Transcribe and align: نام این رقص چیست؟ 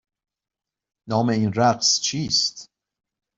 نام 1.09 1.29
این 1.29 1.53
رقص 1.53 1.99
چیست؟ 2.01 2.69